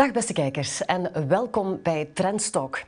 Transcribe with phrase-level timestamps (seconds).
[0.00, 2.82] Dag beste kijkers en welkom bij Trendstock.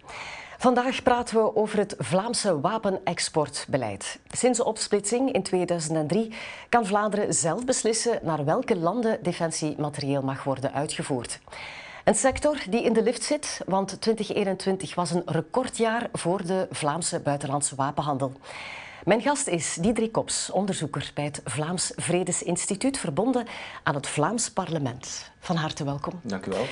[0.59, 4.19] Vandaag praten we over het Vlaamse wapenexportbeleid.
[4.31, 6.33] Sinds de opsplitsing in 2003
[6.69, 11.41] kan Vlaanderen zelf beslissen naar welke landen defensiematerieel mag worden uitgevoerd.
[12.05, 17.21] Een sector die in de lift zit, want 2021 was een recordjaar voor de Vlaamse
[17.21, 18.33] buitenlandse wapenhandel.
[19.05, 23.47] Mijn gast is Diederik Kops, onderzoeker bij het Vlaams Vredesinstituut, verbonden
[23.83, 25.32] aan het Vlaams Parlement.
[25.45, 26.13] Van harte welkom.
[26.23, 26.67] Dank u wel.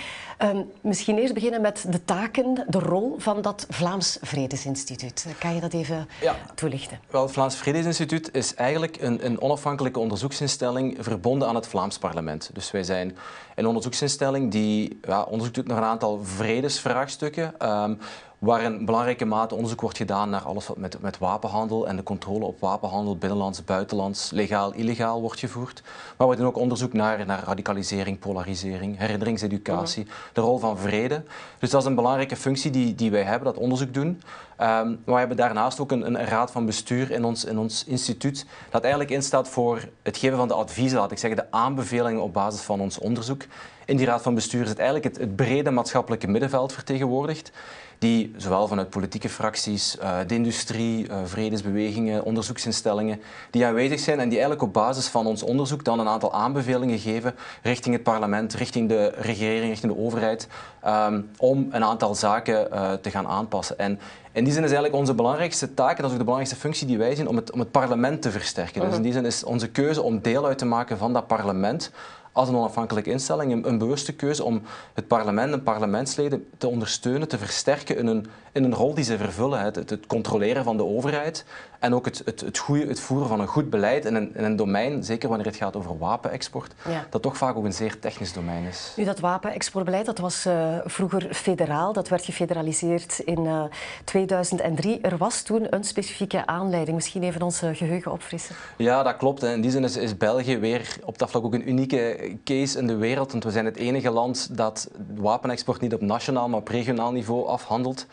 [0.50, 5.26] Um, misschien eerst beginnen met de taken, de rol van dat Vlaams Vredesinstituut.
[5.38, 6.36] Kan je dat even ja.
[6.54, 7.00] toelichten?
[7.10, 12.50] Wel, het Vlaams Vredesinstituut is eigenlijk een, een, onafhankelijke onderzoeksinstelling verbonden aan het Vlaams parlement.
[12.52, 13.16] Dus wij zijn
[13.54, 17.54] een onderzoeksinstelling die ja, onderzoek doet naar een aantal vredesvraagstukken.
[17.68, 17.98] Um,
[18.40, 22.02] waar een belangrijke mate onderzoek wordt gedaan naar alles wat met, met wapenhandel en de
[22.02, 25.82] controle op wapenhandel, binnenlands, buitenlands, legaal, illegaal wordt gevoerd.
[26.16, 30.12] Maar we doen ook onderzoek naar, naar radicalisering, polarisering, herinneringseducatie, mhm.
[30.32, 31.22] de rol van vrede.
[31.58, 34.06] Dus dat is een belangrijke functie die, die wij hebben, dat onderzoek doen.
[34.06, 34.18] Um,
[34.58, 38.46] maar we hebben daarnaast ook een, een, raad van bestuur in ons, in ons instituut
[38.70, 42.32] dat eigenlijk instaat voor het geven van de adviezen, laat ik zeggen, de aanbevelingen op
[42.32, 43.42] basis van ons onderzoek.
[43.84, 47.52] In die raad van bestuur is het eigenlijk het, het brede maatschappelijke middenveld vertegenwoordigd
[48.00, 53.20] die zowel vanuit politieke fracties, eh, de industrie, eh, vredesbewegingen, onderzoeksinstellingen,
[53.50, 56.98] die aanwezig zijn en die eigenlijk op basis van ons onderzoek dan een aantal aanbevelingen
[56.98, 60.48] geven richting het parlement, richting de regering, richting de overheid,
[60.86, 63.78] um, om een aantal zaken uh, te gaan aanpassen.
[63.78, 64.00] En
[64.32, 66.86] in die zin is eigenlijk onze belangrijkste taak, en dat is ook de belangrijkste functie
[66.86, 68.80] die wij zien, om het, om het parlement te versterken.
[68.80, 69.02] Dus in mhm.
[69.02, 71.90] die zin is onze keuze om deel uit te maken van dat parlement
[72.32, 74.62] als een onafhankelijke instelling een, een, bewuste keuze om
[74.94, 79.16] het parlement en parlementsleden te ondersteunen, te versterken in een, in een rol die ze
[79.16, 79.60] vervullen.
[79.60, 81.44] Het, het, het controleren van de overheid
[81.80, 84.44] en ook het, het, het, goede, het voeren van een goed beleid in een, in
[84.44, 86.74] een domein, zeker wanneer het gaat over wapenexport,
[87.10, 88.92] dat toch vaak ook een zeer technisch domein is.
[88.96, 93.64] Nu, dat wapenexportbeleid dat was uh, vroeger federaal, dat werd gefederaliseerd in uh, eh,
[94.04, 95.00] 2003.
[95.00, 96.96] Er was toen een specifieke aanleiding.
[96.96, 98.56] Misschien even ons geheugen opfrissen.
[98.76, 99.42] Ja, dat klopt.
[99.42, 102.86] In die zin is, is België weer op dat vlak ook een unieke case in
[102.86, 106.68] de wereld, want we zijn het enige land dat wapenexport niet op nationaal, maar op
[106.68, 108.06] regionaal niveau afhandelt.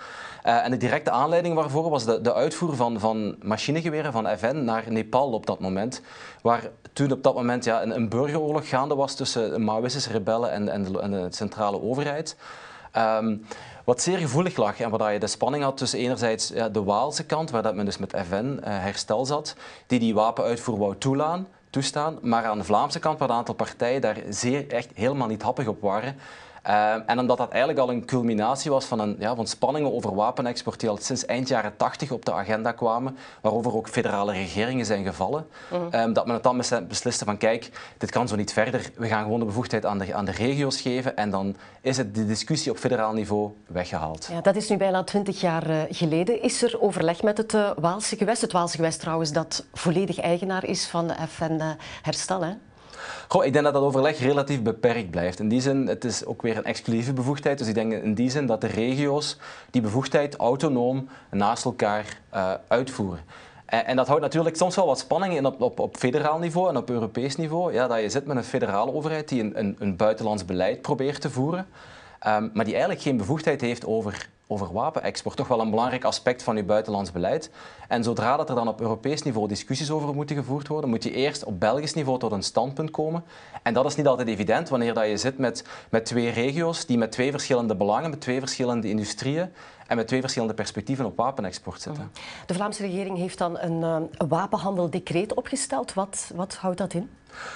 [0.46, 4.64] Uh, en de directe aanleiding waarvoor was de, de uitvoer van, van machinegeweren van FN
[4.64, 6.02] naar Nepal op dat moment.
[6.42, 10.70] Waar toen op dat moment ja, een, een burgeroorlog gaande was tussen Maoïstische rebellen en,
[10.70, 12.36] en, de, en de centrale overheid.
[12.98, 13.46] Um,
[13.84, 17.26] wat zeer gevoelig lag en waar je de spanning had tussen enerzijds ja, de Waalse
[17.26, 19.56] kant, waar dat men dus met FN uh, herstel zat,
[19.88, 24.02] die die wapenuitvoer wou toelaan, toestaan, maar aan de Vlaamse kant waar een aantal partijen
[24.02, 26.16] daar zeer echt helemaal niet happig op waren.
[26.68, 30.16] Uh, en omdat dat eigenlijk al een culminatie was van, een, ja, van spanningen over
[30.16, 34.86] wapenexport die al sinds eind jaren 80 op de agenda kwamen, waarover ook federale regeringen
[34.86, 36.58] zijn gevallen, uh dat men het dan
[36.88, 40.14] besliste van kijk, dit kan zo niet verder, we gaan gewoon de bevoegdheid aan de,
[40.14, 44.28] aan de regio's geven en dan is het de discussie op federaal niveau weggehaald.
[44.32, 46.42] Ja, dat is nu bijna twintig jaar uh, geleden.
[46.42, 50.66] Is er overleg met het uh, Waalse gewest, het Waalse gewest trouwens dat volledig eigenaar
[50.66, 51.62] is van FN
[52.02, 52.54] Herstel, hè?
[53.28, 55.40] Goh, ik denk dat dat overleg relatief beperkt blijft.
[55.40, 57.58] In die zin, het is ook weer een exclusieve bevoegdheid.
[57.58, 59.38] Dus ik denk in die zin dat de regio's
[59.72, 63.20] die bevoegdheid autonoom naast elkaar uh, uitvoeren.
[63.66, 66.78] En, dat houdt natuurlijk soms wel wat spanning in op, op, op federaal niveau en
[66.78, 67.74] op Europees niveau.
[67.74, 71.22] Ja, dat je zit met een federale overheid die een, een, een buitenlands beleid probeert
[71.22, 71.68] te voeren.
[72.28, 75.36] Um, maar die eigenlijk geen bevoegdheid heeft over over wapenexport.
[75.36, 77.50] Toch wel een belangrijk aspect van je buitenlands beleid.
[77.88, 81.12] En zodra dat er dan op Europees niveau discussies over moeten gevoerd worden, moet je
[81.12, 83.24] eerst op Belgisch niveau tot een standpunt komen.
[83.64, 86.98] En dat is niet altijd evident wanneer dat je zit met, met twee regio's die
[86.98, 89.52] met twee verschillende belangen, met twee verschillende industrieën
[89.88, 92.04] en met twee verschillende perspectieven op wapenexport zitten.
[92.04, 92.46] Mhm.
[92.46, 95.94] De Vlaamse regering heeft dan een, uh, wapenhandeldecreet opgesteld.
[95.94, 97.10] Wat, wat houdt dat in?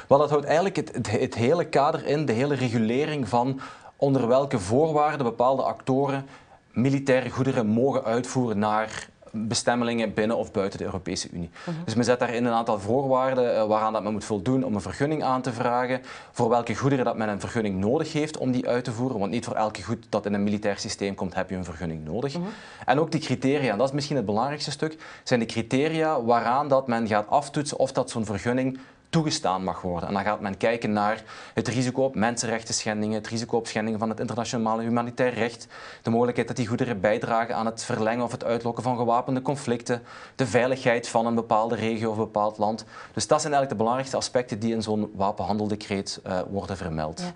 [0.07, 3.59] Wel, dat houdt eigenlijk het, het, het hele kader in, de hele regulering van
[3.95, 6.25] onder welke voorwaarden bepaalde actoren
[6.73, 11.49] militaire goederen mogen uitvoeren naar bestemmingen binnen of buiten de Europese Unie.
[11.65, 11.75] Mhm.
[11.85, 14.81] Dus men zet daarin een aantal voorwaarden uh, waaraan dat men moet voldoen om een
[14.81, 16.01] vergunning aan te vragen,
[16.31, 19.31] voor welke goederen dat men een vergunning nodig heeft om die uit te voeren, want
[19.31, 22.37] niet voor elke goed dat in een militair systeem komt heb je een vergunning nodig.
[22.37, 22.47] Mhm.
[22.85, 26.67] En ook die criteria, en dat is misschien het belangrijkste stuk, zijn de criteria waaraan
[26.67, 28.79] dat men gaat aftoetsen of dat zo'n vergunning
[29.11, 30.07] toegestaan mag worden.
[30.07, 31.23] En dan gaat men kijken naar
[31.53, 35.67] het risico op mensenrechten schendingen, het risico op schendingen van het internationale humanitair recht,
[36.01, 40.01] de mogelijkheid dat die goederen bijdragen aan het verlengen of het uitlokken van gewapende conflicten,
[40.35, 42.85] de veiligheid van een bepaalde regio of een bepaald land.
[43.13, 47.19] Dus dat zijn eigenlijk de belangrijkste aspecten die in zo'n wapenhandeldecreet uh, worden vermeld.
[47.19, 47.31] Ja.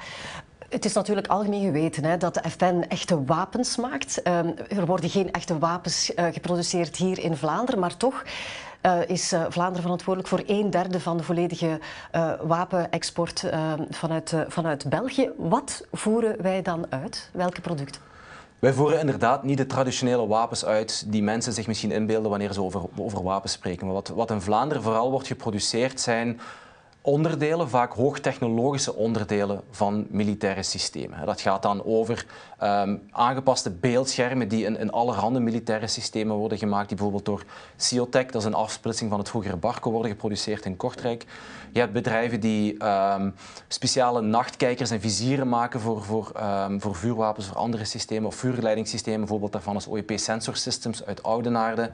[0.70, 4.28] Het is natuurlijk algemeen geweten hè, dat de FN echte wapens maakt.
[4.28, 8.24] Um, er worden geen echte wapens uh, geproduceerd hier in Vlaanderen, maar toch
[9.08, 11.80] is Vlaanderen verantwoordelijk voor een derde van de volledige
[12.42, 13.46] wapenexport
[13.90, 15.32] vanuit, vanuit België.
[15.38, 17.30] Wat voeren wij dan uit?
[17.34, 18.02] Welke producten?
[18.66, 22.62] Wij voeren inderdaad niet de traditionele wapens uit die mensen zich misschien inbeelden wanneer ze
[22.62, 23.86] over, over wapens spreken.
[23.86, 26.40] Maar wat, wat in Vlaanderen vooral wordt geproduceerd zijn
[27.02, 31.26] onderdelen, vaak hoogtechnologische onderdelen van militaire systemen.
[31.26, 32.26] Dat gaat dan over
[32.63, 37.44] um, aangepaste beeldschermen die in, in allerhande militaire systemen worden gemaakt, die bijvoorbeeld door
[37.75, 41.25] Ciotec, dat is een afsplitsing van het vroegere Barco, worden geproduceerd in Kortrijk.
[41.72, 43.34] Je hebt bedrijven die um,
[43.68, 46.31] speciale nachtkijkers en vizieren maken voor, voor,
[46.69, 49.19] um, voor vuurwapens, voor andere systemen, of vuurleidingssystemen.
[49.19, 51.92] Bijvoorbeeld daarvan is OEP Sensor Systems uit Oudenaarde.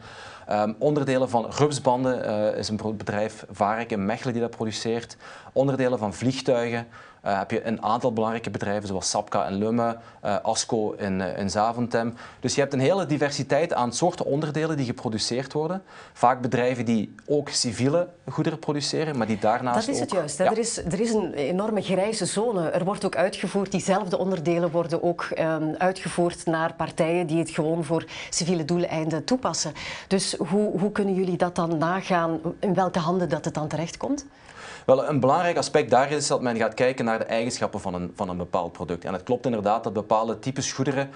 [0.79, 5.17] onderdelen van rupsbanden uh, is een bedrijf, Varek in Mechelen, die dat produceert.
[5.53, 6.87] Onderdelen van vliegtuigen.
[7.25, 11.49] Uh, heb je een aantal belangrijke bedrijven zoals Sapka en Lumme, uh, Asco in, in
[11.49, 12.15] Zaventem.
[12.39, 15.83] Dus je hebt een hele diversiteit aan soorten onderdelen die geproduceerd worden.
[16.13, 20.37] Vaak bedrijven die ook civiele goederen produceren, maar die daarnaast Dat is het juist.
[20.37, 20.51] Ja.
[20.51, 22.69] Er, is, er is een enorme grijze zone.
[22.69, 27.83] Er wordt ook uitgevoerd, diezelfde onderdelen worden ook um, uitgevoerd naar partijen die het gewoon
[27.83, 29.73] voor civiele doeleinden toepassen.
[30.07, 34.25] Dus hoe, hoe kunnen jullie dat dan nagaan, in welke handen dat het dan terechtkomt?
[34.85, 38.11] Wel, een belangrijk aspect daar is dat men gaat kijken naar de eigenschappen van een,
[38.15, 39.05] van een bepaald product.
[39.05, 41.09] En het klopt inderdaad dat bepaalde types goederen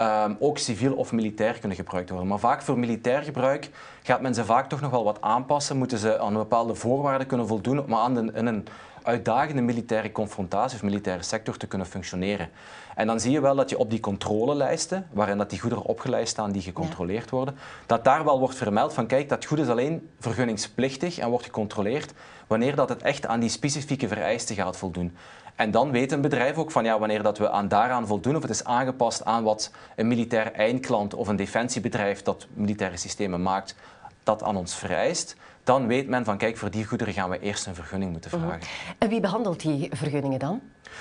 [0.00, 2.28] um, ook civiel of militair kunnen gebruikt worden.
[2.28, 3.70] Maar vaak voor militair gebruik
[4.02, 5.76] gaat men ze vaak toch nog wel wat aanpassen.
[5.76, 8.66] Moeten ze aan bepaalde voorwaarden kunnen voldoen om aan de, in een
[9.04, 12.50] uitdagende militaire confrontatie of militaire sector te kunnen functioneren.
[12.94, 16.32] En dan zie je wel dat je op die controlelijsten, waarin dat die goederen opgelijst
[16.32, 17.56] staan die gecontroleerd worden,
[17.86, 22.12] dat daar wel wordt vermeld van kijk, dat goed is alleen vergunningsplichtig en wordt gecontroleerd
[22.46, 25.16] wanneer dat het echt aan die specifieke vereisten gaat voldoen.
[25.56, 28.42] En dan weet een bedrijf ook van ja, wanneer dat we aan daaraan voldoen of
[28.42, 33.74] het is aangepast aan wat een militair eindklant of een defensiebedrijf dat militaire systemen maakt,
[34.22, 37.66] dat aan ons vereist, dan weet men van kijk, voor die goederen gaan we eerst
[37.66, 38.40] een vergunning moeten mhm.
[38.40, 38.66] vragen.
[38.98, 40.60] En wie behandelt die vergunningen dan?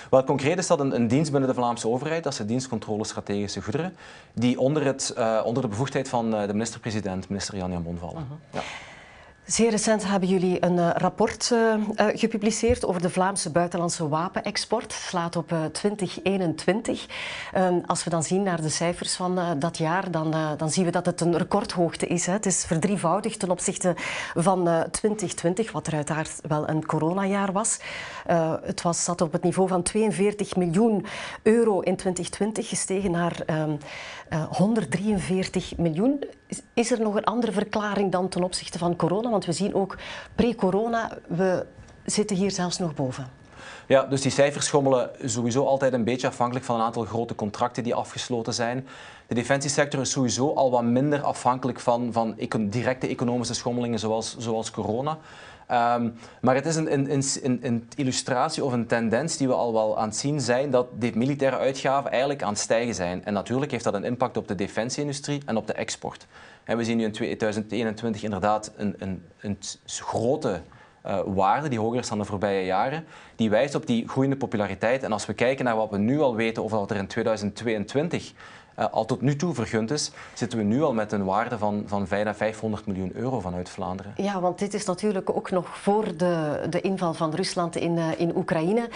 [0.09, 3.05] Wel, concreet is dat een, een, dienst binnen de Vlaamse overheid, dat is de dienstcontrole
[3.05, 3.95] strategische goederen,
[4.33, 8.21] die onder, het, uh, onder de bevoegdheid van uh, de minister-president, minister Jan Jan Bonvallen.
[8.21, 8.37] Uh -huh.
[8.51, 8.61] ja.
[9.45, 14.93] Zeer recent hebben jullie een uh, rapport uh, uh, gepubliceerd over de Vlaamse buitenlandse wapenexport.
[14.93, 17.07] Slaat op 2021.
[17.53, 20.91] Ehm, als we dan zien naar de cijfers van dat jaar, dan, dan, zien we
[20.91, 22.25] dat het een recordhoogte is.
[22.25, 22.33] Hè.
[22.33, 23.93] Het is verdrievoudigd ten opzichte
[24.35, 27.79] van 2020, wat er uiteraard wel een coronajaar was.
[28.63, 31.05] het was, zat op het niveau van 42 miljoen
[31.43, 33.45] euro in 2020, gestegen naar
[34.49, 36.23] 143 miljoen.
[36.73, 39.29] Is, er nog een andere verklaring dan ten opzichte van corona?
[39.29, 39.97] Want we zien ook
[40.35, 41.65] pre-corona, we
[42.05, 43.27] zitten hier zelfs nog boven.
[43.87, 47.83] Ja, dus die cijfers schommelen sowieso altijd een beetje afhankelijk van een aantal grote contracten
[47.83, 48.87] die afgesloten zijn.
[49.27, 52.35] De defensiesector is sowieso al wat minder afhankelijk van, van
[52.69, 55.17] directe economische schommelingen zoals, zoals corona.
[55.71, 59.73] Um, maar het is een, een, een, een, illustratie of een tendens die we al
[59.73, 63.25] wel aan het zien zijn dat de militaire uitgaven eigenlijk aan het stijgen zijn.
[63.25, 66.27] En natuurlijk heeft dat een impact op de defensieindustrie en op de export.
[66.63, 69.23] En we zien nu in 2021 inderdaad een,
[69.85, 70.61] grote
[71.05, 73.05] uh, waarde die hoger is dan de voorbije jaren.
[73.35, 75.03] Die wijst op die groeiende populariteit.
[75.03, 78.31] En als we kijken naar wat we nu al weten over wat er in 2022
[78.31, 78.37] uh,
[78.91, 82.05] al tot nu toe vergund is, zitten we nu al met een waarde van, van
[82.09, 84.13] bijna 500 miljoen euro vanuit Vlaanderen.
[84.17, 88.19] Ja, want dit is natuurlijk ook nog voor de, de inval van Rusland in, uh,
[88.19, 88.89] in Oekraïne.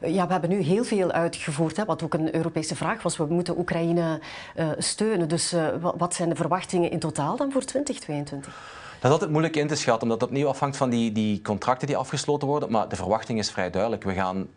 [0.00, 3.16] ja, we hebben nu heel veel uitgevoerd, hè, wat ook een Europese vraag was.
[3.16, 4.20] We moeten Oekraïne
[4.56, 5.28] uh, steunen.
[5.28, 5.54] Dus
[5.96, 8.78] wat zijn de verwachtingen in totaal dan voor 2022?
[9.00, 11.86] Dat is altijd moeilijk in te schatten, omdat het opnieuw afhangt van die, die contracten
[11.86, 12.70] die afgesloten worden.
[12.70, 14.04] Maar de verwachting is vrij duidelijk.
[14.04, 14.48] We gaan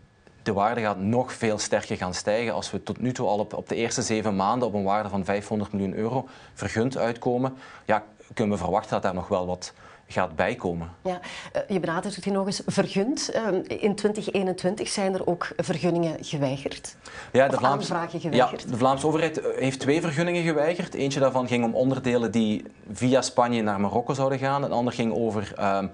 [0.44, 2.54] de waarde gaat nog veel sterker gaan stijgen.
[2.54, 5.10] Als we tot nu toe al op, op de eerste zeven maanden op een waarde
[5.10, 9.74] van 500 miljoen euro vergund uitkomen, ja, kunnen we verwachten dat daar nog wel wat
[10.08, 10.90] gaat bijkomen.
[11.02, 11.20] Ja,
[11.52, 13.30] eh, je benadrukt het hier nog eens vergund.
[13.30, 16.96] Ehm, in 2021 zijn er ook vergunningen geweigerd.
[17.32, 18.34] Ja, de geweigerd.
[18.34, 20.94] Ja, de Vlaamse overheid eh, heeft twee vergunningen geweigerd.
[20.94, 24.64] Eentje daarvan ging om onderdelen die via Spanje naar Marokko zouden gaan.
[24.64, 25.92] Een ander ging over um,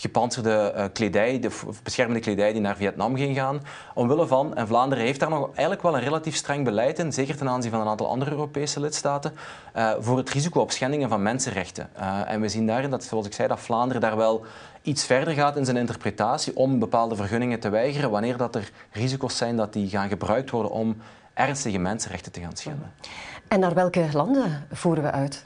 [0.00, 1.50] gepantserde uh, kledij, de
[1.82, 3.60] beschermende kledij die naar Vietnam ging gaan.
[3.94, 7.36] Omwille van, en Vlaanderen heeft daar nog eigenlijk wel een relatief streng beleid in, zeker
[7.36, 9.32] ten aanzien van een aantal andere Europese lidstaten,
[9.76, 11.90] uh, voor het risico op schendingen van mensenrechten.
[11.98, 14.44] Uh, en we zien daarin dat, zoals ik zei, dat Vlaanderen daar wel
[14.82, 19.36] iets verder gaat in zijn interpretatie om bepaalde vergunningen te weigeren wanneer dat er risico's
[19.36, 20.96] zijn dat die gaan gebruikt worden om
[21.34, 22.92] ernstige mensenrechten te gaan schenden.
[23.48, 25.44] En naar welke landen voeren we uit?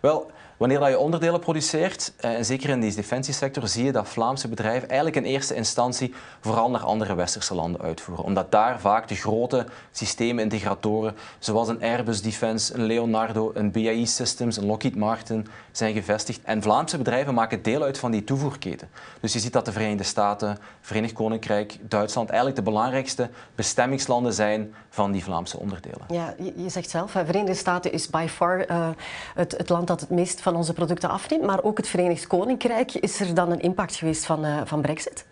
[0.00, 0.30] Wel,
[0.62, 4.88] Wanneer je onderdelen produceert, eh, en zeker in deze defensiesector, zie je dat Vlaamse bedrijven
[4.88, 8.24] eigenlijk in eerste instantie vooral naar andere westerse landen uitvoeren.
[8.24, 14.56] Omdat daar vaak de grote systeemintegratoren, zoals een Airbus Defence, een Leonardo, een BAE Systems,
[14.56, 16.40] een Lockheed Martin, zijn gevestigd.
[16.42, 18.88] En Vlaamse bedrijven maken deel uit van die toevoerketen.
[19.20, 24.74] Dus je ziet dat de Verenigde Staten, Verenigd Koninkrijk, Duitsland eigenlijk de belangrijkste bestemmingslanden zijn
[24.88, 26.06] van die Vlaamse onderdelen.
[26.08, 28.88] Ja, je, zegt zelf, de Verenigde Staten is by far uh,
[29.34, 32.94] het, het, land dat het meest van onze producten afneemt, maar ook het Verenigd Koninkrijk.
[32.94, 35.24] Is er dan een impact geweest van, uh, van Brexit?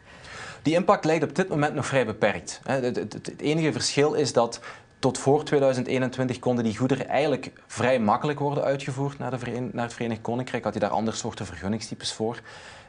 [0.63, 2.61] Die impact lijkt op dit moment nog vrij beperkt.
[2.65, 4.61] Het enige verschil is dat
[5.01, 9.95] tot voor 2021 konden die goederen eigenlijk vrij makkelijk worden uitgevoerd naar, de naar het
[9.95, 10.65] Verenigd Koninkrijk.
[10.65, 12.41] Had je daar andere soorten vergunningstypes voor.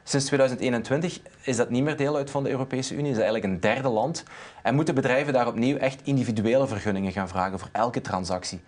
[0.04, 3.60] Sinds 2021 is dat niet meer deel uit van de Europese Unie, is eigenlijk een
[3.60, 4.24] derde land.
[4.64, 8.62] En moeten bedrijven daar opnieuw echt individuele vergunningen gaan vragen voor elke transactie.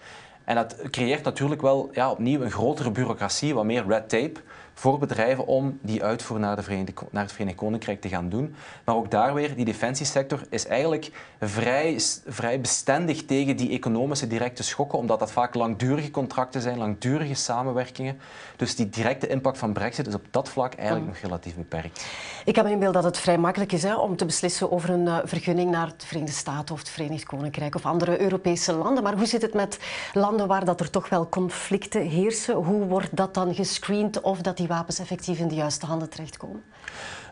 [0.44, 4.42] En dat creëert natuurlijk wel ja, opnieuw een grotere bureaucratie, wat meer red tape
[4.74, 8.56] voor bedrijven om die uitvoer naar, de Verenigde, naar het Verenigd Koninkrijk te gaan doen.
[8.84, 14.64] Maar ook daar weer, die defensiesector is eigenlijk vrij, vrij bestendig tegen die economische directe
[14.64, 18.20] schokken, omdat dat vaak langdurige contracten zijn, langdurige samenwerkingen.
[18.56, 22.06] Dus die directe impact van brexit is op dat vlak eigenlijk nog relatief beperkt.
[22.46, 25.06] Ik kan me inbeelden dat het vrij makkelijk is hè, om te beslissen over een
[25.06, 29.04] uh, vergunning naar de Verenigde Staten of het Verenigd Koninkrijk of andere Europese landen.
[29.04, 29.80] Maar hoe zit het met
[30.14, 32.56] landen waar dat er toch wel conflicten heersen?
[32.56, 36.64] Hoe wordt dat dan gescreend of dat die wapens effectief in de juiste handen terechtkomen?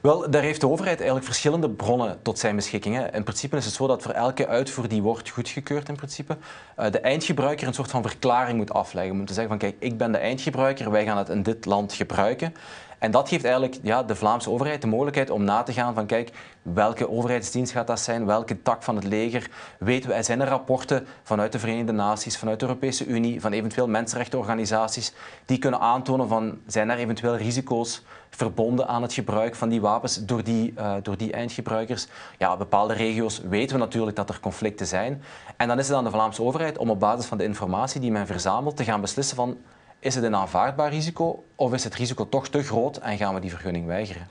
[0.02, 3.12] Wel, daar heeft de overheid eigenlijk verschillende bronnen tot zijn beschikking.
[3.14, 6.38] In principe is het zo dat voor elke uitvoer die wordt goedgekeurd, in principe,
[6.76, 9.26] eh, de eindgebruiker een soort van verklaring moet afleggen.
[9.26, 12.54] Te zeggen van kijk, ik ben de eindgebruiker, wij gaan het in dit land gebruiken.
[13.02, 16.06] En dat geeft eigenlijk ja, de Vlaamse overheid de mogelijkheid om na te gaan van
[16.06, 16.32] kijk,
[16.62, 21.08] welke overheidsdienst gaat dat zijn, welke tak van het leger, weten we, zijn er rapporten
[21.24, 25.14] vanuit de Verenigde Naties, vanuit de Europese Unie, van eventueel mensenrechtenorganisaties,
[25.46, 30.26] die kunnen aantonen van zijn er eventueel risico's verbonden aan het gebruik van die wapens
[30.26, 32.08] door die, uh, door die eindgebruikers.
[32.38, 35.24] Ja, bepaalde regio's weten we natuurlijk dat er conflicten zijn.
[35.58, 38.12] En dan is het aan de Vlaamse overheid om op basis van de informatie die
[38.12, 39.58] men verzamelt te gaan beslissen van
[40.02, 43.40] is het een aanvaardbaar risico of is het risico toch te groot en gaan we
[43.40, 44.28] die vergunning weigeren?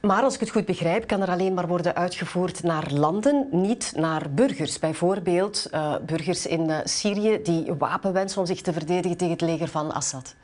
[0.00, 3.92] Maar als ik het goed begrijp, kan er alleen maar worden uitgevoerd naar landen, niet
[3.96, 4.78] naar burgers.
[4.78, 9.42] Bijvoorbeeld uh, burgers in uh, Syrië die wapen wensen om zich te verdedigen tegen het
[9.42, 10.34] leger van Assad.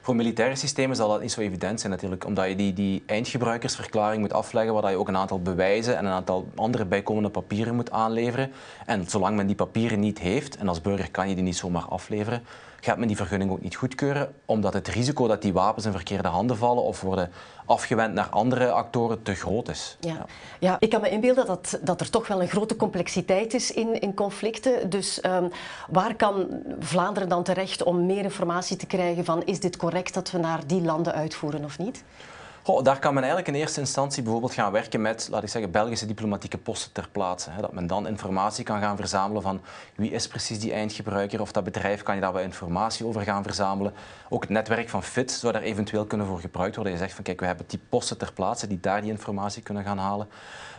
[0.00, 4.20] Voor militaire systemen zal dat niet zo evident zijn natuurlijk, omdat je die, die eindgebruikersverklaring
[4.20, 7.90] moet afleggen, waar je ook een aantal bewijzen en een aantal andere bijkomende papieren moet
[7.90, 8.52] aanleveren.
[8.86, 11.84] En zolang men die papieren niet heeft, en als burger kan je die niet zomaar
[11.88, 12.42] afleveren,
[12.80, 16.28] gaat men die vergunning ook niet goedkeuren, omdat het risico dat die wapens in verkeerde
[16.28, 17.30] handen vallen of worden
[17.66, 19.96] afgewend naar andere actoren te groot is.
[20.00, 20.26] Ja,
[20.58, 20.76] ja.
[20.78, 24.14] ik kan me inbeelden dat, dat er toch wel een grote complexiteit is in, in
[24.14, 24.90] conflicten.
[24.90, 25.50] Dus um,
[25.88, 26.46] waar kan
[26.78, 30.66] Vlaanderen dan terecht om meer informatie te krijgen van is dit correct dat we naar
[30.66, 32.04] die landen uitvoeren of niet?
[32.62, 36.06] Daar kan men eigenlijk in eerste instantie bijvoorbeeld gaan werken met, laat ik zeggen, Belgische
[36.06, 37.50] diplomatieke posten ter plaatse.
[37.60, 39.60] Dat men dan informatie kan gaan verzamelen van
[39.94, 43.42] wie is precies die eindgebruiker of dat bedrijf, kan je daar wel informatie over gaan
[43.42, 43.92] verzamelen.
[44.28, 46.92] Ook het netwerk van FIT zou daar eventueel kunnen voor gebruikt worden.
[46.92, 49.84] Je zegt van kijk, we hebben die posten ter plaatse die daar die informatie kunnen
[49.84, 50.28] gaan halen.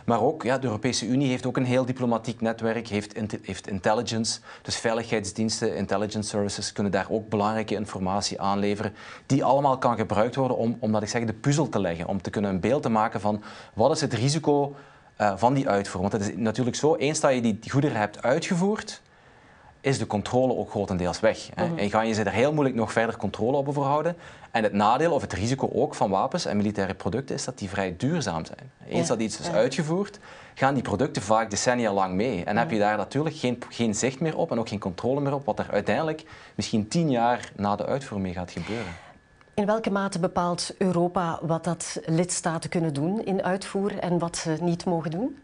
[0.04, 4.40] Maar ook, ja, de Europese Unie heeft ook een heel diplomatiek netwerk, heeft, heeft intelligence,
[4.62, 8.94] dus veiligheidsdiensten, intelligence services kunnen daar ook belangrijke informatie aanleveren,
[9.26, 12.22] die allemaal kan gebruikt worden om, om dat ik zeg, de puzzel te leggen, om
[12.22, 13.42] te kunnen een beeld te maken van
[13.74, 14.74] wat is het risico
[15.20, 16.00] uh, van die uitvoer.
[16.00, 19.02] Want het is natuurlijk zo, eens dat je die goederen hebt uitgevoerd,
[19.82, 21.48] is de controle ook grotendeels weg.
[21.54, 21.66] Hè.
[21.66, 21.78] Mhm.
[21.78, 24.16] En ga je ze er heel moeilijk nog verder controle op overhouden.
[24.50, 27.68] En het nadeel of het risico ook van wapens en militaire producten is dat die
[27.68, 28.70] vrij duurzaam zijn.
[28.88, 30.18] Eens dat iets is uitgevoerd,
[30.54, 32.44] gaan die producten vaak decennia lang mee.
[32.44, 35.34] En heb je daar natuurlijk geen, geen zicht meer op en ook geen controle meer
[35.34, 36.24] op wat er uiteindelijk
[36.54, 38.92] misschien tien jaar na de uitvoer mee gaat gebeuren.
[39.54, 44.56] In welke mate bepaalt Europa wat dat lidstaten kunnen doen in uitvoer en wat ze
[44.60, 45.38] niet mogen doen?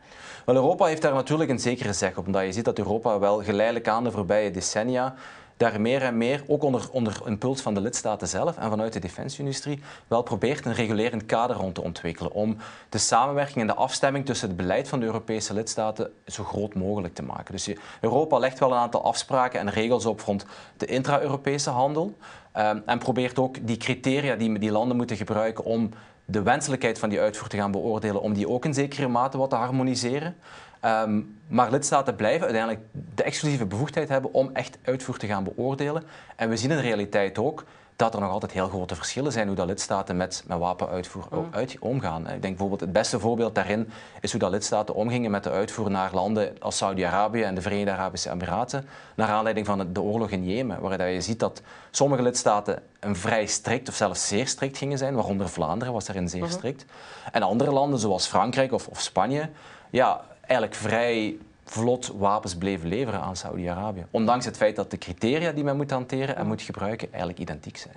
[0.45, 3.43] Wel, Europa heeft daar natuurlijk een zekere zeg op, omdat je ziet dat Europa wel
[3.43, 5.15] geleidelijk aan de voorbije decennia
[5.59, 8.99] daar meer en meer, ook onder, onder impuls van de lidstaten zelf en vanuit de
[8.99, 12.57] defensieindustrie, wel probeert een regulerend kader rond te ontwikkelen om
[12.89, 17.15] de samenwerking en de afstemming tussen het beleid van de Europese lidstaten zo groot mogelijk
[17.15, 17.53] te maken.
[17.53, 20.47] Dus Europa legt wel een aantal afspraken en regels op rond
[20.77, 22.17] de intra-Europese handel
[22.57, 25.91] um, en probeert ook die criteria die die landen moeten gebruiken om
[26.25, 29.51] de wenselijkheid van die uitvoer te gaan beoordelen, om die ook in zekere mate wat
[29.51, 30.37] te harmoniseren.
[30.81, 36.03] Ehm, maar lidstaten blijven uiteindelijk de exclusieve bevoegdheid hebben om echt uitvoer te gaan beoordelen.
[36.37, 37.65] En we zien in de realiteit ook
[37.99, 41.49] dat er nog altijd heel grote verschillen zijn hoe dat lidstaten met, met wapenuitvoer mm.
[41.51, 42.21] uit, omgaan.
[42.21, 45.91] Ik denk bijvoorbeeld het beste voorbeeld daarin is hoe dat lidstaten omgingen met de uitvoer
[45.91, 50.45] naar landen als Saudi-Arabië en de Verenigde Arabische Emiraten, naar aanleiding van de oorlog in
[50.45, 54.99] Jemen, waar je ziet dat sommige lidstaten een vrij strikt of zelfs zeer strikt gingen
[54.99, 56.51] zijn, waaronder Vlaanderen was daarin zeer mhm.
[56.51, 56.85] strikt.
[57.33, 59.51] En andere landen zoals Frankrijk of, of Spanje,
[59.91, 64.07] ja, eigenlijk vrij vlot wapens bleven leveren aan Saudi-Arabië.
[64.11, 67.77] Ondanks het feit dat de criteria die men moet hanteren en moet gebruiken eigenlijk identiek
[67.77, 67.97] zijn.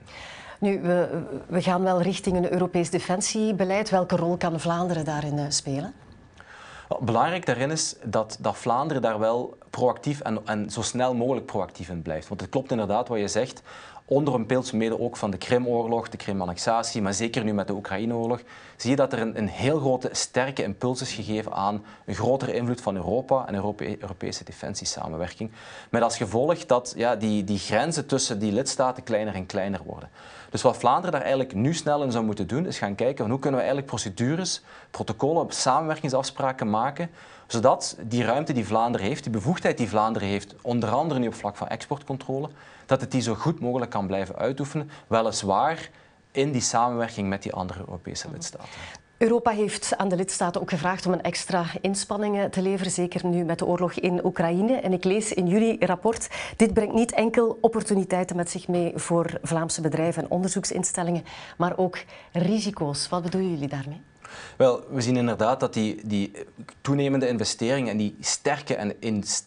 [0.59, 3.89] Nu, we, we gaan wel richting een Europees defensiebeleid.
[3.89, 5.93] Welke rol kan Vlaanderen daarin eh, spelen?
[6.99, 11.89] Belangrijk daarin is dat, dat Vlaanderen daar wel proactief en, en, zo snel mogelijk proactief
[11.89, 12.27] in blijft.
[12.27, 13.61] Want het klopt inderdaad wat je zegt
[14.11, 17.73] onder een beeld mede ook van de Krimoorlog, de Krim-annexatie, maar zeker nu met de
[17.73, 18.41] Oekraïneoorlog,
[18.77, 22.53] zie je dat er een, een, heel grote, sterke impuls is gegeven aan een grotere
[22.53, 25.51] invloed van Europa en Europe Europese defensiesamenwerking.
[25.89, 30.09] Met als gevolg dat ja, die, die grenzen tussen die lidstaten kleiner en kleiner worden.
[30.51, 33.29] Dus wat Vlaanderen daar eigenlijk nu snel in zou moeten doen, is gaan kijken van
[33.29, 37.09] hoe kunnen we eigenlijk procedures, protocollen, samenwerkingsafspraken maken,
[37.47, 41.33] zodat die ruimte die Vlaanderen heeft, die bevoegdheid die Vlaanderen heeft, onder andere nu op
[41.33, 42.49] vlak van exportcontrole,
[42.85, 45.89] dat het die zo goed mogelijk kan blijven uitoefenen, weliswaar
[46.31, 48.69] in die samenwerking met die andere Europese lidstaten.
[49.21, 53.43] Europa heeft aan de lidstaten ook gevraagd om een extra inspanningen te leveren, zeker nu
[53.43, 54.73] met de oorlog in Oekraïne.
[54.75, 59.39] En ik lees in jullie rapport, dit brengt niet enkel opportuniteiten met zich mee voor
[59.41, 61.23] Vlaamse bedrijven en onderzoeksinstellingen,
[61.57, 61.97] maar ook
[62.31, 63.09] risico's.
[63.09, 64.01] Wat bedoelen jullie daarmee?
[64.57, 66.31] Wel, we zien inderdaad dat die, die
[66.81, 68.93] toenemende investeringen en die sterke en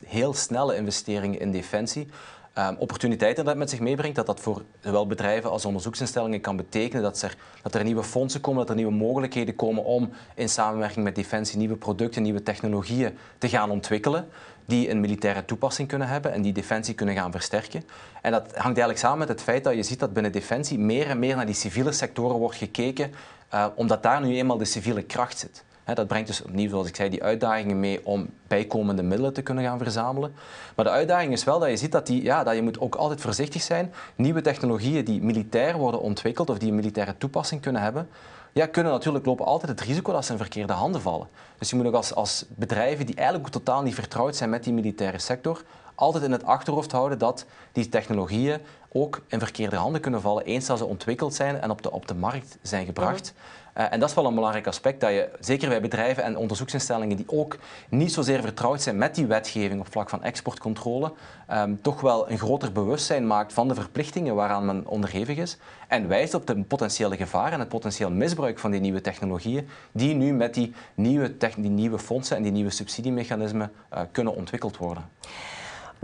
[0.07, 2.09] heel snelle investeringen in defensie
[2.58, 7.02] um, opportuniteiten dat met zich meebrengt, dat dat voor zowel bedrijven als onderzoeksinstellingen kan betekenen
[7.02, 11.04] dat er, dat er nieuwe fondsen komen, dat er nieuwe mogelijkheden komen om in samenwerking
[11.04, 14.28] met Defensie nieuwe producten, nieuwe technologieën te gaan ontwikkelen
[14.66, 17.84] die een militaire toepassing kunnen hebben en die defensie kunnen gaan versterken.
[18.23, 21.08] En dat hangt eigenlijk samen met het feit dat je ziet dat binnen defensie meer
[21.08, 23.12] en meer naar die civiele sectoren wordt gekeken,
[23.54, 26.97] uh, omdat daar nu eenmaal de civiele kracht zit dat brengt dus opnieuw, zoals ik
[26.97, 30.35] zei, die uitdagingen mee om bijkomende middelen te kunnen gaan verzamelen.
[30.75, 32.95] Maar de uitdaging is wel dat je ziet dat, die, ja, dat je moet ook
[32.95, 33.93] altijd voorzichtig zijn.
[34.17, 38.09] Nieuwe technologieën die militair worden ontwikkeld of die een militaire toepassing kunnen hebben,
[38.53, 41.29] ja, kunnen natuurlijk lopen altijd het risico dat ze in verkeerde handen vallen.
[41.59, 44.73] Dus je moet ook als, als bedrijven die eigenlijk totaal niet vertrouwd zijn met die
[44.73, 45.62] militaire sector,
[45.95, 48.61] altijd in het achterhoofd houden dat die technologieën
[48.93, 52.09] ook in verkeerde handen kunnen vallen eens dat ze ontwikkeld zijn en op de, op
[52.09, 53.33] de markt zijn gebracht.
[53.37, 57.16] Uh, en dat is wel een belangrijk aspect, dat je zeker bij bedrijven en onderzoeksinstellingen
[57.16, 61.12] die ook niet zozeer vertrouwd zijn met die wetgeving op vlak van exportcontrole,
[61.53, 66.09] um, toch wel een groter bewustzijn maakt van de verplichtingen waaraan men onderhevig is en
[66.09, 70.33] wijst op de potentiële gevaren en het potentieel misbruik van die nieuwe technologieën die nu
[70.33, 75.05] met die nieuwe, die nieuwe fondsen en die nieuwe subsidiemechanismen uh, kunnen ontwikkeld worden.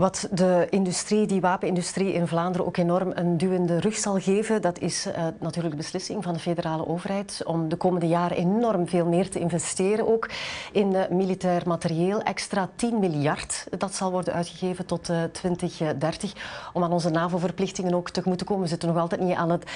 [0.01, 4.79] Wat de industrie, die wapenindustrie in Vlaanderen ook enorm een duwende rug zal geven, dat
[4.79, 9.05] is uh, natuurlijk de beslissing van de federale overheid om de komende jaren enorm veel
[9.05, 10.29] meer te investeren ook
[10.71, 12.21] in uh, militair materieel.
[12.21, 16.33] Extra 10 miljard, dat zal worden uitgegeven tot uh, eh, 2030
[16.73, 18.63] om aan onze NAVO-verplichtingen ook tegemoet te komen.
[18.63, 19.71] We zitten nog altijd niet aan het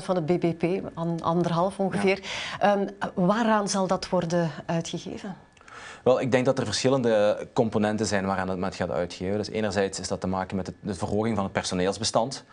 [0.00, 2.20] 2% van het BBP, aan anderhalf ongeveer.
[2.60, 2.72] Ja.
[2.72, 5.36] Um, waaraan zal dat worden uitgegeven?
[6.08, 9.36] Wel, ik denk dat er verschillende componenten zijn waaraan het met gaat uitgeven.
[9.36, 12.44] Dus enerzijds is dat te maken met de verhoging van het personeelsbestand.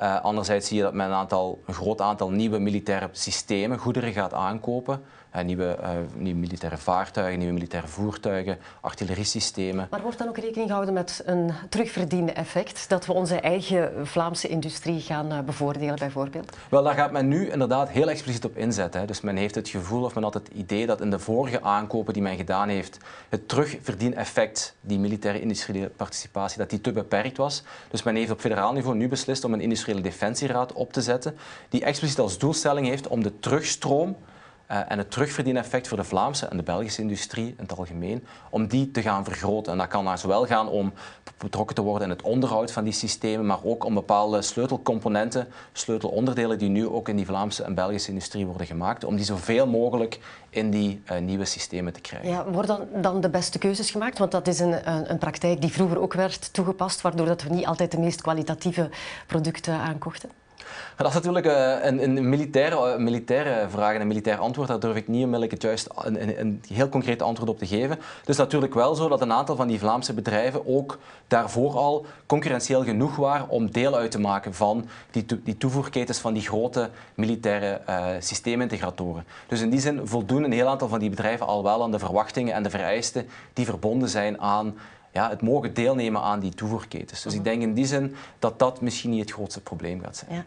[0.00, 4.12] Uh, anderzijds zie je dat men een, aantal, een groot aantal nieuwe militaire systemen, goederen
[4.12, 5.02] gaat aankopen.
[5.36, 9.86] Uh, nieuwe, uh, nieuwe, militaire vaartuigen, nieuwe militaire voertuigen, artilleriesystemen.
[9.90, 12.88] Maar wordt dan ook rekening gehouden met een terugverdiende effect?
[12.88, 16.56] Dat we onze eigen Vlaamse industrie gaan bevoordelen bijvoorbeeld?
[16.68, 19.00] Wel, daar gaat men nu inderdaad heel expliciet op inzetten.
[19.00, 19.06] Hè.
[19.06, 22.12] Dus men heeft het gevoel of men had het idee dat in de vorige aankopen
[22.12, 27.62] die men gedaan heeft, het terugverdieneffect, die militaire industriële participatie, dat die te beperkt was.
[27.90, 31.36] Dus men heeft op federaal niveau nu beslist om een industriële Defensieraad op te zetten,
[31.68, 34.16] die expliciet als doelstelling heeft om de terugstroom
[34.68, 38.90] en het terugverdieneffect voor de Vlaamse en de Belgische industrie in het algemeen, om die
[38.90, 39.72] te gaan vergroten.
[39.72, 40.92] En dat kan daar zowel gaan om
[41.38, 46.58] betrokken te worden in het onderhoud van die systemen, maar ook om bepaalde sleutelcomponenten, sleutelonderdelen
[46.58, 50.18] die nu ook in die Vlaamse en Belgische industrie worden gemaakt, om die zoveel mogelijk
[50.50, 52.30] in die uh, nieuwe systemen te krijgen.
[52.30, 54.18] Ja, worden dan, dan de beste keuzes gemaakt?
[54.18, 57.54] Want dat is een, een, een praktijk die vroeger ook werd toegepast, waardoor dat we
[57.54, 58.90] niet altijd de meest kwalitatieve
[59.26, 60.30] producten aankochten.
[60.96, 64.68] Dat is natuurlijk eh, een, een militaire, militaire vraag en een militair antwoord.
[64.68, 67.98] Daar durf ik niet onmiddellijk juist een, een, een, heel concreet antwoord op te geven.
[68.20, 72.06] Het is natuurlijk wel zo dat een aantal van die Vlaamse bedrijven ook daarvoor al
[72.26, 76.90] concurrentieel genoeg waren om deel uit te maken van die, die toevoerketens van die grote
[77.14, 79.24] militaire uh, systeemintegratoren.
[79.46, 81.98] Dus in die zin voldoen een heel aantal van die bedrijven al wel aan de
[81.98, 84.74] verwachtingen en de vereisten die verbonden zijn aan
[85.18, 87.22] ja, het mogen deelnemen aan die toevoerketens.
[87.22, 90.44] Dus ik denk in die zin dat dat misschien niet het grootste probleem gaat zijn.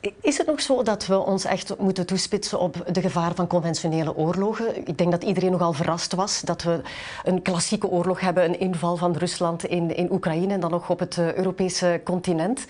[0.00, 0.10] Ja.
[0.20, 4.16] Is het nog zo dat we ons echt moeten toespitsen op de gevaar van conventionele
[4.16, 4.88] oorlogen?
[4.88, 6.80] Ik denk dat iedereen nogal verrast was dat we
[7.24, 10.98] een klassieke oorlog hebben, een inval van Rusland in, in Oekraïne en dan nog op
[10.98, 12.66] het eh, Europese continent.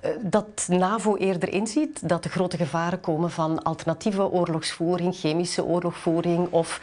[0.00, 6.48] Eh, dat NAVO eerder inziet dat de grote gevaren komen van alternatieve oorlogsvoering, chemische oorlogvoering
[6.50, 6.80] of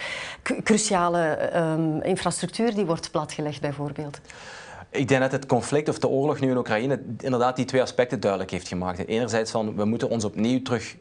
[0.64, 4.20] cruciale um, infrastructuur die wordt platgelegd bijvoorbeeld.
[4.90, 8.20] Ik denk dat het conflict of de oorlog nu in Oekraïne inderdaad die twee aspecten
[8.20, 9.08] duidelijk heeft gemaakt.
[9.08, 10.96] Enerzijds van we moeten ons opnieuw terug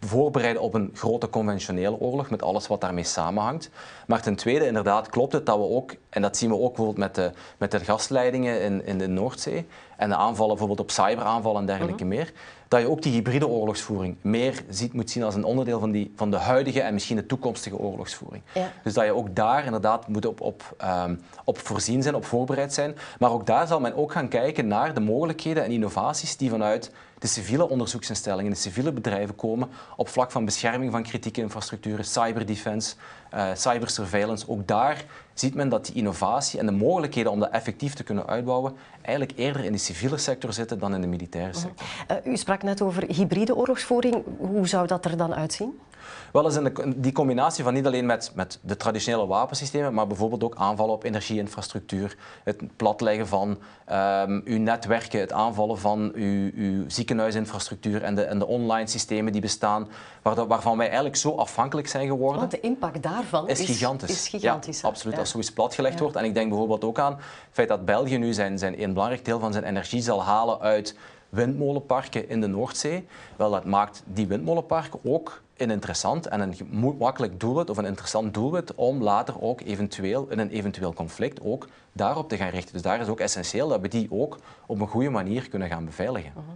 [0.00, 3.70] voorbereiden op een grote conventionele oorlog met alles wat daarmee samenhangt.
[4.06, 6.98] Maar ten tweede, inderdaad, klopt het dat we ook, en dat zien we ook bijvoorbeeld
[6.98, 11.60] met de, met de gasleidingen in, in de Noordzee en de aanvallen bijvoorbeeld op cyberaanvallen
[11.60, 12.14] en dergelijke mhm.
[12.14, 12.32] meer,
[12.68, 16.12] dat je ook die hybride oorlogsvoering meer ziet, moet zien als een onderdeel van, die,
[16.16, 18.42] van de huidige en misschien de toekomstige oorlogsvoering.
[18.82, 22.72] Dus dat je ook daar inderdaad moet op, op, um, op voorzien zijn, op voorbereid
[22.72, 22.96] zijn.
[23.18, 26.92] Maar ook daar zal men ook gaan kijken naar de mogelijkheden en innovaties die vanuit
[27.20, 32.94] de civiele onderzoeksinstellingen, de civiele bedrijven komen op vlak van bescherming van kritieke infrastructuren, cyberdefense,
[33.34, 34.48] uh, cybersurveillance.
[34.48, 35.04] Ook daar
[35.34, 39.38] ziet men dat die innovatie en de mogelijkheden om dat effectief te kunnen uitbouwen eigenlijk
[39.38, 41.60] eerder in de civiele sector zitten dan in de militaire mhm.
[41.60, 41.86] sector.
[42.24, 44.24] Uh, u sprak net over hybride oorlogsvoering.
[44.38, 45.78] Hoe zou dat er dan uitzien?
[46.32, 50.44] Wel eens in die combinatie van niet alleen met, met de traditionele wapensystemen, maar bijvoorbeeld
[50.44, 53.58] ook aanvallen op energieinfrastructuur, het platleggen van
[53.92, 59.32] um, uw netwerken, het aanvallen van uw, uw ziekenhuisinfrastructuur en de, en de online systemen
[59.32, 59.88] die bestaan,
[60.22, 62.40] waar, waarvan wij eigenlijk zo afhankelijk zijn geworden.
[62.40, 64.10] Want de impact daarvan is, gigantisch.
[64.10, 66.16] Is gigantisch ja, absoluut, als zoiets platgelegd wordt.
[66.16, 69.24] En ik denk bijvoorbeeld ook aan het feit dat België nu zijn, zijn een belangrijk
[69.24, 70.94] deel van zijn energie zal halen uit
[71.30, 73.06] windmolenparken in de Noordzee.
[73.36, 76.54] Wel, dat maakt die windmolenparken ook interessant en een
[76.98, 81.68] makkelijk doelwit of een interessant doelwit om later ook eventueel in een eventueel conflict ook
[81.92, 82.72] daarop te gaan richten.
[82.72, 85.84] Dus daar is ook essentieel dat we die ook op een goede manier kunnen gaan
[85.84, 86.32] beveiligen.
[86.34, 86.50] Mhm.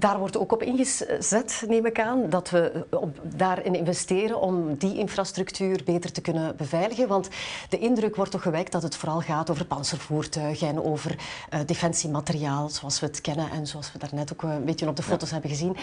[0.00, 4.98] Daar wordt ook op ingezet, neem ik aan, dat we op, daarin investeren om die
[4.98, 7.08] infrastructuur beter te kunnen beveiligen.
[7.08, 7.28] Want
[7.68, 11.18] de indruk wordt toch gewekt dat het vooral gaat over panzervoertuigen en over
[11.54, 15.02] uh, defensiemateriaal, zoals we het kennen en zoals we daarnet ook een beetje op de
[15.02, 15.76] foto's hebben gezien.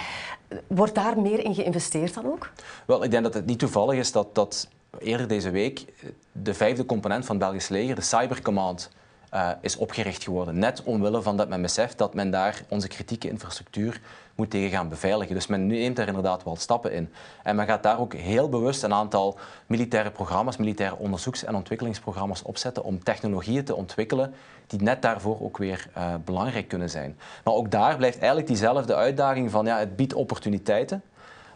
[0.67, 2.51] Wordt daar meer in geïnvesteerd dan ook?
[2.85, 4.67] Wel, ik denk dat het niet toevallig is dat, dat
[4.99, 5.85] eerder deze week
[6.31, 8.89] de vijfde component van het Belgisch leger, de Cybercommand,
[9.37, 10.59] uh, is opgericht geworden.
[10.59, 14.01] Net omwille van dat men beseft dat men daar onze kritieke infrastructuur
[14.35, 15.35] moet tegen gaan beveiligen.
[15.35, 17.09] Dus men neemt daar inderdaad wel stappen in.
[17.43, 22.41] En men gaat daar ook heel bewust een aantal militaire programma's, militaire onderzoeks- en ontwikkelingsprogramma's
[22.43, 24.33] opzetten om technologieën te ontwikkelen
[24.67, 27.17] die net daarvoor ook weer uh, belangrijk kunnen zijn.
[27.43, 31.03] Maar ook daar blijft eigenlijk diezelfde uitdaging van ja, het biedt opportuniteiten,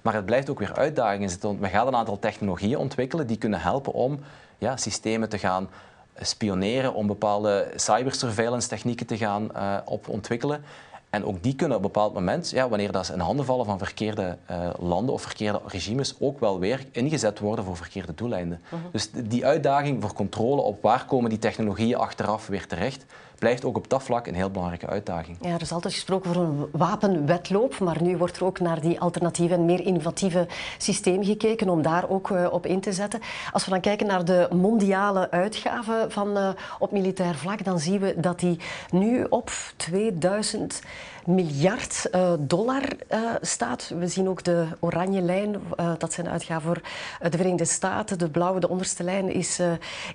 [0.01, 1.59] maar het blijft ook weer uitdagingen.
[1.59, 4.19] We gaan een aantal technologieën ontwikkelen die kunnen helpen om
[4.57, 5.69] ja, systemen te gaan
[6.19, 10.63] spioneren, om bepaalde cybersurveillance technieken te gaan uh, op ontwikkelen.
[11.09, 13.65] En ook die kunnen op een bepaald moment, ja, wanneer dat ze in handen vallen
[13.65, 18.61] van verkeerde uh, landen of verkeerde regimes, ook wel weer ingezet worden voor verkeerde doeleinden.
[18.65, 18.81] Uh mhm.
[18.81, 18.91] -huh.
[18.91, 23.05] Dus die uitdaging voor controle op waar komen die technologieën achteraf weer terecht,
[23.41, 25.37] blijft ook op dat vlak een heel belangrijke uitdaging.
[25.41, 28.99] Ja, er is altijd gesproken over een wapenwetloop, maar nu wordt er ook naar die
[28.99, 33.19] alternatieve en meer innovatieve systemen gekeken om daar ook uh, op in te zetten.
[33.51, 36.49] Als we dan kijken naar de mondiale uitgaven van, uh,
[36.79, 38.59] op militair vlak, dan zien we dat die
[38.91, 40.81] nu op 2000
[41.25, 43.91] miljard uh, dollar uh, staat.
[43.99, 46.81] We zien ook de oranje lijn, uh, dat zijn uitgaven voor
[47.29, 48.19] de Verenigde Staten.
[48.19, 49.59] De blauwe, de onderste lijn, is,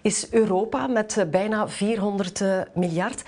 [0.03, 3.23] is Europa met bijna 400 miljard.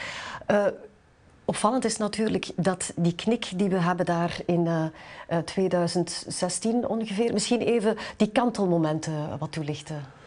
[1.44, 4.66] Opvallend is natuurlijk dat die knik die we hebben daar in
[5.30, 10.17] uh, 2016 ongeveer, misschien even die kantelmomenten wat toelichten.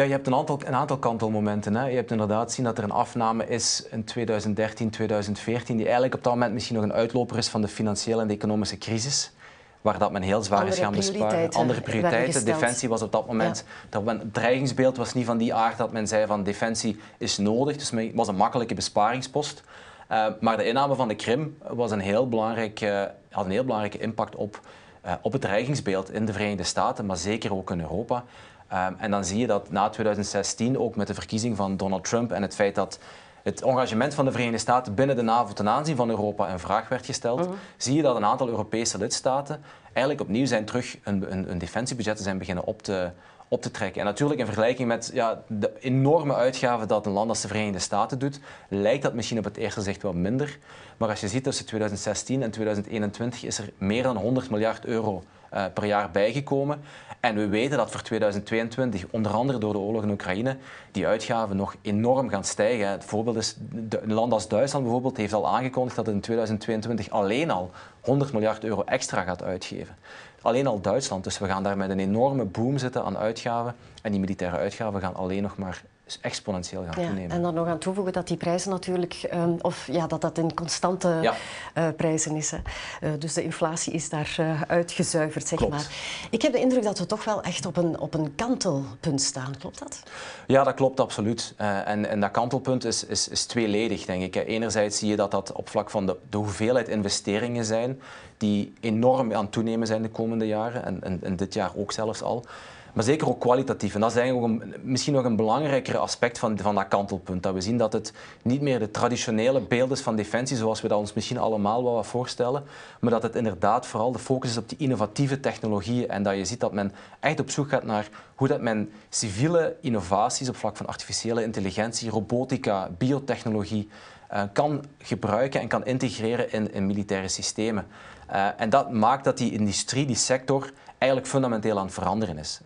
[0.00, 1.74] Ja, je hebt een aantal, een aantal kantelmomenten.
[1.74, 1.86] Hè.
[1.86, 6.24] Je hebt inderdaad zien dat er een afname is in 2013, 2014, die eigenlijk op
[6.24, 9.32] dat moment misschien nog een uitloper is van de financiële en de economische crisis
[9.80, 11.50] waar dat men heel zwaar is gaan besparen.
[11.50, 12.44] Andere prioriteiten.
[12.44, 13.64] Defensie was op dat moment...
[13.88, 17.76] Dat het dreigingsbeeld was niet van die aard dat men zei van defensie is nodig.
[17.76, 19.62] Dus het was een makkelijke besparingspost.
[20.10, 23.64] Uh, maar de inname van de Krim was een heel belangrijk, uh, had een heel
[23.64, 24.60] belangrijke impact op,
[25.06, 28.24] uh, op het dreigingsbeeld in de Verenigde Staten, maar zeker ook in Europa.
[28.72, 32.32] Um, en dan zie je dat na 2016, ook met de verkiezing van Donald Trump
[32.32, 32.98] en het feit dat
[33.42, 36.88] het engagement van de Verenigde Staten binnen de NAVO ten aanzien van Europa in vraag
[36.88, 37.50] werd gesteld, mhm.
[37.76, 42.24] zie je dat een aantal Europese lidstaten eigenlijk opnieuw zijn terug een, een, een defensiebudgetten
[42.24, 43.10] zijn beginnen op te,
[43.48, 44.00] op te trekken.
[44.00, 47.78] En natuurlijk in vergelijking met ja, de enorme uitgaven dat een land als de Verenigde
[47.78, 50.58] Staten doet, lijkt dat misschien op het eerste zicht wel minder.
[50.96, 55.22] Maar als je ziet tussen 2016 en 2021 is er meer dan 100 miljard euro
[55.54, 56.80] uh, per jaar bijgekomen.
[57.20, 60.56] En we weten dat voor 2022, onder andere door de oorlog in Oekraïne,
[60.92, 62.90] die uitgaven nog enorm gaan stijgen.
[62.90, 63.56] Het voorbeeld is,
[63.90, 68.32] een land als Duitsland bijvoorbeeld heeft al aangekondigd dat het in 2022 alleen al 100
[68.32, 69.96] miljard euro extra gaat uitgeven.
[70.42, 71.24] Alleen al Duitsland.
[71.24, 73.74] Dus we gaan daar met een enorme boom zitten aan uitgaven.
[74.02, 75.82] En die militaire uitgaven gaan alleen nog maar
[76.20, 77.30] exponentieel gaan toenemen.
[77.30, 80.54] En dan nog aan toevoegen dat die prijzen natuurlijk, ehm, of ja, dat dat in
[80.54, 81.32] constante
[81.74, 82.50] eh, prijzen is.
[82.50, 82.58] Hè.
[83.02, 85.86] Uh, dus de inflatie is daar uh, uitgezuiverd, zeg maar.
[86.30, 89.54] Ik heb de indruk dat we toch wel echt op een, op een kantelpunt staan.
[89.58, 90.02] Klopt dat?
[90.46, 91.54] Ja, dat klopt absoluut.
[91.56, 94.46] en, en dat kantelpunt is, is, is tweeledig, denk ik.
[94.46, 98.00] Enerzijds zie je dat dat op vlak van de, de hoeveelheid investeringen zijn
[98.40, 101.92] die enorm aan het toenemen zijn de komende jaren en, en, en dit jaar ook
[101.92, 102.44] zelfs al
[102.92, 103.94] maar zeker ook kwalitatief.
[103.94, 107.42] En dat is eigenlijk een, misschien nog een belangrijker aspect van, van dat kantelpunt.
[107.42, 110.88] Dat we zien dat het niet meer de traditionele beeld is van defensie, zoals we
[110.88, 112.64] dat ons misschien allemaal wel wat voorstellen,
[113.00, 116.44] maar dat het inderdaad vooral de focus is op die innovatieve technologieën en dat je
[116.44, 120.76] ziet dat men echt op zoek gaat naar hoe dat men civiele innovaties op vlak
[120.76, 123.88] van artificiële intelligentie, robotica, biotechnologie
[124.32, 127.86] uh, kan gebruiken en kan integreren in, in militaire systemen.
[128.32, 130.70] Uh, en dat maakt dat die industrie, die sector,
[131.00, 132.60] eigenlijk fundamenteel aan het veranderen is.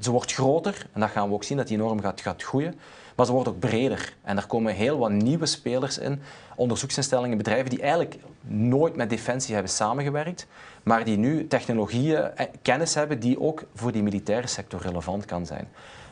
[0.00, 2.74] Ze wordt groter, en dat gaan we ook zien, dat die enorm gaat, gaat groeien.
[3.16, 4.14] Maar ze wordt ook breder.
[4.22, 6.20] En er komen heel wat nieuwe spelers in.
[6.56, 10.46] Onderzoeksinstellingen, bedrijven die eigenlijk nooit met defensie hebben samengewerkt,
[10.82, 15.46] maar die nu technologieën, eh, kennis hebben die ook voor die militaire sector relevant kan
[15.46, 15.68] zijn.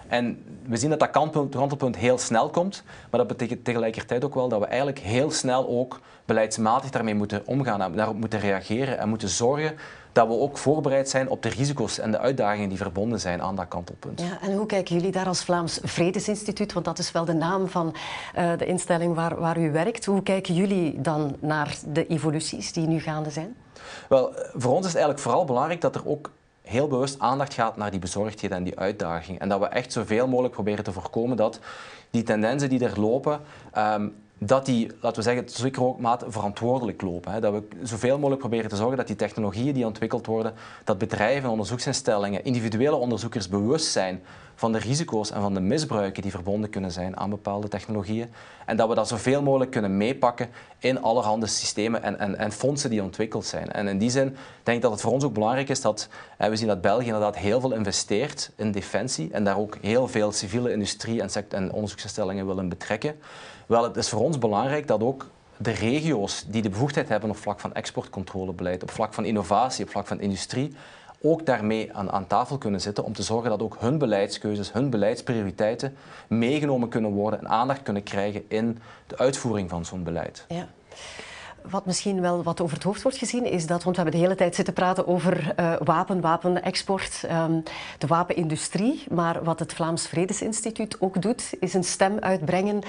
[0.08, 4.48] En we zien dat dat kantelpunt heel snel komt, maar dat betekent tegelijkertijd ook wel
[4.48, 9.08] dat we eigenlijk heel snel ook beleidsmatig daarmee moeten omgaan en daarop moeten reageren en
[9.08, 9.74] moeten zorgen
[10.12, 13.56] dat we ook voorbereid zijn op de risico's en de uitdagingen die verbonden zijn aan
[13.56, 14.20] dat kantelpunt.
[14.20, 17.68] Ja, en hoe kijken jullie daar als Vlaams Vredesinstituut, want dat is wel de naam
[17.68, 17.94] van
[18.38, 22.86] uh, de instelling waar, waar u werkt, hoe kijken jullie dan naar de evoluties die
[22.86, 23.56] nu gaande zijn?
[24.08, 26.30] Wel, voor ons is het eigenlijk vooral belangrijk dat er ook
[26.64, 29.40] heel bewust aandacht gaat naar die bezorgdheden en die uitdagingen.
[29.40, 31.60] En dat we echt zoveel mogelijk proberen te voorkomen dat
[32.10, 33.40] die tendensen die er lopen,
[33.78, 37.32] um, dat die, laten we zeggen, tot zekere ook mate verantwoordelijk lopen.
[37.32, 37.40] Hè.
[37.40, 41.50] Dat we zoveel mogelijk proberen te zorgen dat die technologieën die ontwikkeld worden, dat bedrijven,
[41.50, 44.22] onderzoeksinstellingen, individuele onderzoekers bewust zijn
[44.54, 48.32] van de risico's en van de misbruiken die verbonden kunnen zijn aan bepaalde technologieën.
[48.66, 52.90] En dat we dat zoveel mogelijk kunnen meepakken in allerhande systemen en, en, en fondsen
[52.90, 53.72] die ontwikkeld zijn.
[53.72, 56.56] En in die zin denk ik dat het voor ons ook belangrijk is dat we
[56.56, 60.72] zien dat België inderdaad heel veel investeert in defensie en daar ook heel veel civiele
[60.72, 63.16] industrie en, en onderzoeksinstellingen willen betrekken.
[63.66, 67.36] Wel, het is voor ons belangrijk dat ook de regio's die de bevoegdheid hebben op
[67.36, 70.74] vlak van exportcontrolebeleid, op vlak van innovatie, op vlak van industrie,
[71.22, 75.96] ook daarmee aan, tafel kunnen zitten om te zorgen dat ook hun beleidskeuzes, hun beleidsprioriteiten
[76.26, 80.44] meegenomen kunnen worden en aandacht kunnen krijgen in de uitvoering van zo'n beleid.
[80.48, 80.68] Ja.
[81.70, 84.26] Wat misschien wel wat over het hoofd wordt gezien, is dat, want we hebben de
[84.26, 87.62] hele tijd zitten praten over uh, wapen, wapenexport, um,
[87.98, 89.04] de wapenindustrie.
[89.10, 92.82] Maar wat het Vlaams Vredesinstituut ook doet, is een stem uitbrengen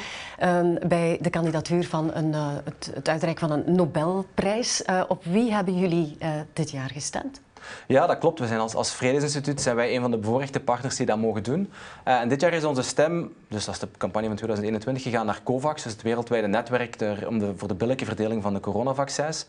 [0.43, 4.83] um, bij de kandidatuur van een, uh, het, het, uitreiken van een Nobelprijs.
[4.89, 6.17] Uh, op wie hebben jullie
[6.53, 7.44] dit jaar gestemd?
[7.88, 8.39] Ja, dat klopt.
[8.39, 11.43] We zijn als, als Vredesinstituut zijn wij een van de bevoorrechte partners die dat mogen
[11.43, 11.71] doen.
[12.08, 15.25] Uh, en dit jaar is onze stem, dus dat is de campagne van 2021, gegaan
[15.25, 18.60] naar COVAX, dus het wereldwijde netwerk ter, om de, voor de billijke verdeling van de
[18.60, 19.45] coronavaccins.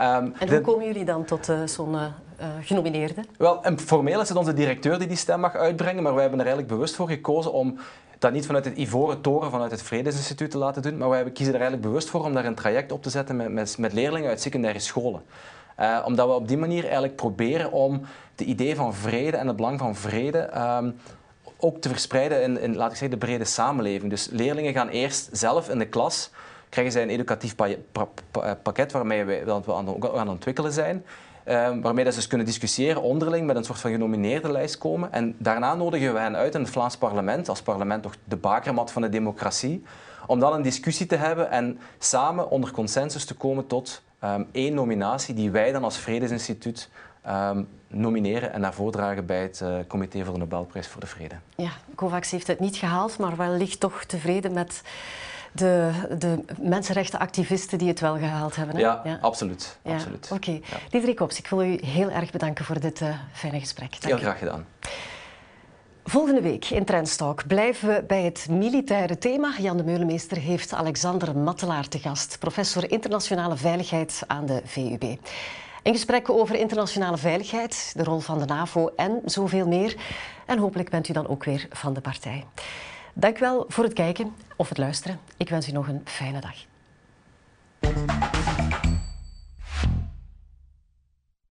[0.00, 2.04] Um, en hoe komen jullie dan tot uh, zo'n uh,
[2.60, 3.24] genomineerde?
[3.38, 6.46] Wel, formeel is het onze directeur die die stem mag uitbrengen, maar wij hebben er
[6.46, 7.78] eigenlijk bewust voor gekozen om
[8.22, 11.54] dat niet vanuit het Ivoren Toren, vanuit het Vredesinstituut te laten doen, maar wij kiezen
[11.54, 14.28] er eigenlijk bewust voor om daar een traject op te zetten met, met, met leerlingen
[14.28, 15.22] uit secundaire scholen.
[15.80, 18.00] Uh, omdat we op die manier eigenlijk proberen om
[18.34, 20.96] de idee van vrede en het belang van vrede um,
[21.56, 24.10] ook te verspreiden in, in, laat ik zeggen, de brede samenleving.
[24.10, 26.30] Dus leerlingen gaan eerst zelf in de klas,
[26.68, 27.68] krijgen zij een educatief pa
[28.62, 31.04] pakket waarmee we, dat we aan, het ontwikkelen zijn.
[31.48, 35.12] Um, waarmee ze dus kunnen discussiëren onderling met een soort van genomineerde lijst komen.
[35.12, 38.90] En daarna nodigen we hen uit in het Vlaams parlement, als parlement toch de bakermat
[38.90, 39.84] van de democratie,
[40.26, 44.74] om dan een discussie te hebben en samen onder consensus te komen tot um, één
[44.74, 46.88] nominatie die wij dan als Vredesinstituut
[47.28, 51.34] um, nomineren en naar voordragen bij het uh, Comité voor de Nobelprijs voor de Vrede.
[51.56, 54.82] Ja, COVAX heeft het niet gehaald, maar wellicht toch tevreden met
[55.52, 58.76] de, de mensenrechtenactivisten die het wel gehaald hebben.
[58.76, 58.80] Hè?
[58.80, 59.78] Ja, ja, absoluut.
[59.82, 59.92] Ja.
[59.92, 60.28] absoluut.
[60.32, 60.60] Oké.
[60.90, 61.02] Okay.
[61.04, 61.14] Ja.
[61.14, 63.90] Kops, ik wil u heel erg bedanken voor dit uh, fijne gesprek.
[63.90, 64.66] Dank heel graag gedaan.
[66.04, 69.54] Volgende week in Trendstalk blijven we bij het militaire thema.
[69.58, 75.02] Jan de Meulemeester heeft Alexander Mattelaar te gast, professor internationale veiligheid aan de VUB.
[75.82, 79.96] In gesprekken over internationale veiligheid, de rol van de NAVO en zoveel meer.
[80.46, 82.44] En hopelijk bent u dan ook weer van de partij.
[83.14, 85.20] Dank wel voor het kijken of het luisteren.
[85.36, 86.54] Ik wens u nog een fijne dag.